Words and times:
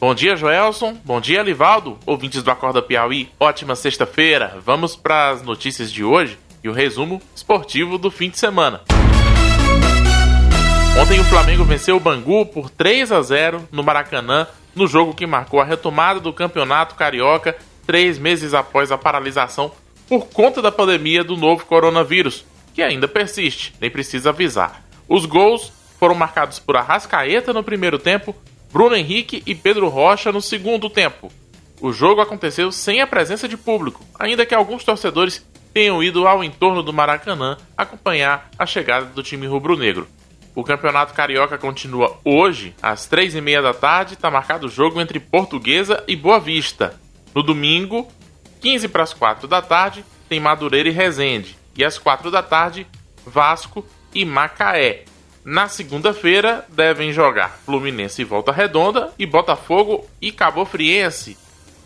Bom 0.00 0.14
dia, 0.14 0.34
Joelson. 0.34 0.96
Bom 1.04 1.20
dia, 1.20 1.42
Livaldo. 1.42 1.98
Ouvintes 2.06 2.42
do 2.42 2.50
Acorda 2.50 2.80
Piauí. 2.80 3.28
Ótima 3.38 3.76
sexta-feira. 3.76 4.56
Vamos 4.64 4.96
para 4.96 5.28
as 5.28 5.42
notícias 5.42 5.92
de 5.92 6.02
hoje 6.02 6.38
e 6.64 6.70
o 6.70 6.72
resumo 6.72 7.20
esportivo 7.36 7.98
do 7.98 8.10
fim 8.10 8.30
de 8.30 8.38
semana. 8.38 8.80
Ontem 10.98 11.20
o 11.20 11.24
Flamengo 11.24 11.64
venceu 11.64 11.98
o 11.98 12.00
Bangu 12.00 12.46
por 12.46 12.70
3 12.70 13.12
a 13.12 13.20
0 13.20 13.68
no 13.70 13.82
Maracanã, 13.82 14.46
no 14.74 14.86
jogo 14.86 15.12
que 15.12 15.26
marcou 15.26 15.60
a 15.60 15.64
retomada 15.64 16.18
do 16.18 16.32
Campeonato 16.32 16.94
Carioca 16.94 17.54
três 17.86 18.18
meses 18.18 18.54
após 18.54 18.90
a 18.90 18.96
paralisação 18.96 19.70
por 20.08 20.28
conta 20.28 20.62
da 20.62 20.72
pandemia 20.72 21.22
do 21.22 21.36
novo 21.36 21.66
coronavírus, 21.66 22.46
que 22.72 22.82
ainda 22.82 23.06
persiste, 23.06 23.74
nem 23.78 23.90
precisa 23.90 24.30
avisar. 24.30 24.82
Os 25.06 25.26
gols 25.26 25.70
foram 25.98 26.14
marcados 26.14 26.58
por 26.58 26.74
Arrascaeta 26.74 27.52
no 27.52 27.62
primeiro 27.62 27.98
tempo, 27.98 28.34
Bruno 28.72 28.96
Henrique 28.96 29.42
e 29.46 29.54
Pedro 29.54 29.88
Rocha 29.88 30.30
no 30.30 30.40
segundo 30.40 30.88
tempo. 30.88 31.30
O 31.80 31.92
jogo 31.92 32.20
aconteceu 32.20 32.70
sem 32.70 33.00
a 33.00 33.06
presença 33.06 33.48
de 33.48 33.56
público, 33.56 34.04
ainda 34.18 34.44
que 34.44 34.54
alguns 34.54 34.84
torcedores 34.84 35.44
tenham 35.72 36.02
ido 36.02 36.26
ao 36.26 36.44
entorno 36.44 36.82
do 36.82 36.92
Maracanã 36.92 37.56
acompanhar 37.76 38.50
a 38.58 38.66
chegada 38.66 39.06
do 39.06 39.22
time 39.22 39.46
rubro-negro. 39.46 40.06
O 40.54 40.64
Campeonato 40.64 41.14
Carioca 41.14 41.56
continua 41.56 42.18
hoje, 42.24 42.74
às 42.82 43.06
três 43.06 43.34
e 43.34 43.40
meia 43.40 43.62
da 43.62 43.72
tarde, 43.72 44.14
está 44.14 44.30
marcado 44.30 44.66
o 44.66 44.70
jogo 44.70 45.00
entre 45.00 45.20
Portuguesa 45.20 46.02
e 46.06 46.16
Boa 46.16 46.40
Vista. 46.40 46.98
No 47.34 47.42
domingo, 47.42 48.08
15 48.60 48.88
para 48.88 49.04
as 49.04 49.14
4 49.14 49.48
da 49.48 49.62
tarde, 49.62 50.04
tem 50.28 50.40
Madureira 50.40 50.88
e 50.88 50.92
Resende. 50.92 51.56
E 51.76 51.84
às 51.84 51.98
4 51.98 52.30
da 52.30 52.42
tarde, 52.42 52.86
Vasco 53.24 53.86
e 54.14 54.24
Macaé. 54.24 55.04
Na 55.44 55.68
segunda-feira 55.68 56.66
devem 56.68 57.12
jogar 57.12 57.58
Fluminense 57.64 58.20
e 58.20 58.24
Volta 58.26 58.52
Redonda 58.52 59.10
e 59.18 59.24
Botafogo 59.24 60.06
e 60.20 60.30
Cabo 60.30 60.66
Friense. 60.66 61.38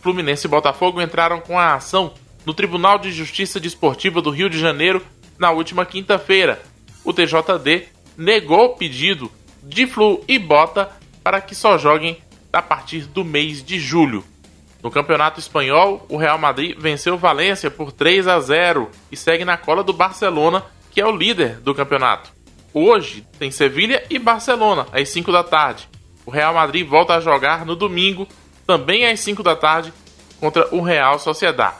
Fluminense 0.00 0.46
e 0.46 0.50
Botafogo 0.50 1.02
entraram 1.02 1.38
com 1.38 1.58
a 1.58 1.74
ação 1.74 2.14
no 2.46 2.54
Tribunal 2.54 2.98
de 2.98 3.12
Justiça 3.12 3.60
Desportiva 3.60 4.22
do 4.22 4.30
Rio 4.30 4.48
de 4.48 4.58
Janeiro 4.58 5.04
na 5.38 5.50
última 5.50 5.84
quinta-feira. 5.84 6.62
O 7.04 7.12
TJD 7.12 7.88
negou 8.16 8.64
o 8.64 8.76
pedido 8.76 9.30
de 9.62 9.86
Flu 9.86 10.24
e 10.26 10.38
Bota 10.38 10.90
para 11.22 11.40
que 11.40 11.54
só 11.54 11.76
joguem 11.76 12.18
a 12.50 12.62
partir 12.62 13.02
do 13.02 13.22
mês 13.22 13.62
de 13.62 13.78
julho. 13.78 14.24
No 14.82 14.90
Campeonato 14.90 15.38
Espanhol, 15.38 16.06
o 16.08 16.16
Real 16.16 16.38
Madrid 16.38 16.76
venceu 16.78 17.18
Valência 17.18 17.70
por 17.70 17.92
3 17.92 18.26
a 18.26 18.40
0 18.40 18.90
e 19.10 19.16
segue 19.16 19.44
na 19.44 19.58
cola 19.58 19.84
do 19.84 19.92
Barcelona, 19.92 20.64
que 20.90 21.02
é 21.02 21.06
o 21.06 21.14
líder 21.14 21.60
do 21.60 21.74
campeonato. 21.74 22.41
Hoje 22.74 23.26
tem 23.38 23.50
Sevilha 23.50 24.02
e 24.08 24.18
Barcelona, 24.18 24.86
às 24.92 25.08
5 25.10 25.30
da 25.30 25.44
tarde. 25.44 25.88
O 26.24 26.30
Real 26.30 26.54
Madrid 26.54 26.86
volta 26.86 27.14
a 27.14 27.20
jogar 27.20 27.66
no 27.66 27.76
domingo, 27.76 28.26
também 28.66 29.06
às 29.06 29.20
5 29.20 29.42
da 29.42 29.54
tarde, 29.54 29.92
contra 30.40 30.66
o 30.74 30.80
Real 30.80 31.18
Sociedad. 31.18 31.74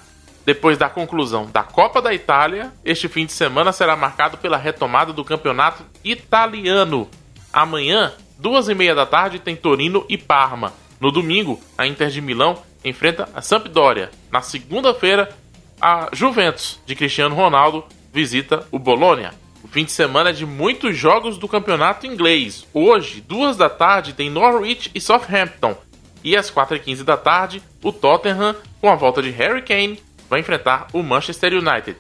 Depois 0.45 0.77
da 0.77 0.91
conclusão 0.91 1.47
da 1.51 1.63
Copa 1.63 2.03
da 2.03 2.13
Itália, 2.13 2.73
este 2.85 3.09
fim 3.09 3.25
de 3.25 3.33
semana 3.33 3.73
será 3.73 3.97
marcado 3.97 4.37
pela 4.37 4.57
retomada 4.57 5.13
do 5.13 5.25
campeonato 5.25 5.85
italiano. 6.05 7.09
Amanhã, 7.53 8.13
duas 8.39 8.69
e 8.69 8.75
meia 8.75 8.95
da 8.95 9.07
tarde, 9.07 9.39
tem 9.39 9.57
Torino 9.57 10.05
e 10.09 10.19
Parma. 10.19 10.73
No 11.01 11.11
domingo, 11.11 11.61
a 11.79 11.87
Inter 11.87 12.11
de 12.11 12.20
Milão 12.20 12.61
enfrenta 12.85 13.29
a 13.35 13.41
Sampdoria. 13.41 14.11
Na 14.31 14.43
segunda-feira, 14.43 15.35
a 15.81 16.09
Juventus 16.13 16.81
de 16.85 16.95
Cristiano 16.95 17.35
Ronaldo 17.35 17.85
visita 18.13 18.67
o 18.70 18.79
Bologna. 18.79 19.42
O 19.63 19.69
fim 19.69 19.85
de 19.85 19.93
semana 19.93 20.31
é 20.31 20.33
de 20.33 20.45
muitos 20.45 20.97
jogos 20.97 21.39
do 21.39 21.47
campeonato 21.47 22.07
inglês. 22.07 22.67
Hoje, 22.75 23.21
duas 23.21 23.57
da 23.57 23.71
tarde, 23.71 24.13
tem 24.13 24.29
Norwich 24.29 24.91
e 24.95 25.01
Southampton. 25.01 25.77
E 26.25 26.37
às 26.37 26.51
4h15 26.51 27.05
da 27.05 27.17
tarde, 27.17 27.63
o 27.83 27.93
Tottenham, 27.93 28.57
com 28.81 28.91
a 28.91 28.97
volta 28.97 29.23
de 29.23 29.31
Harry 29.31 29.63
Kane, 29.63 30.03
vai 30.29 30.41
enfrentar 30.41 30.89
o 30.93 31.03
Manchester 31.03 31.53
United. 31.53 31.97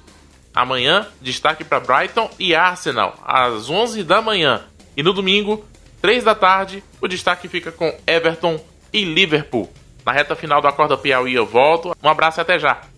Amanhã, 0.54 1.06
destaque 1.20 1.64
para 1.64 1.80
Brighton 1.80 2.30
e 2.38 2.54
Arsenal, 2.54 3.16
às 3.24 3.70
11 3.70 4.04
da 4.04 4.20
manhã. 4.20 4.62
E 4.96 5.02
no 5.02 5.12
domingo, 5.12 5.64
3 6.02 6.24
da 6.24 6.34
tarde, 6.34 6.82
o 7.00 7.08
destaque 7.08 7.48
fica 7.48 7.72
com 7.72 7.96
Everton 8.06 8.62
e 8.92 9.04
Liverpool. 9.04 9.72
Na 10.04 10.12
reta 10.12 10.34
final 10.34 10.60
do 10.60 10.66
Acorda 10.66 10.98
Piauí 10.98 11.34
eu 11.34 11.46
volto. 11.46 11.96
Um 12.02 12.08
abraço 12.08 12.40
e 12.40 12.42
até 12.42 12.58
já! 12.58 12.91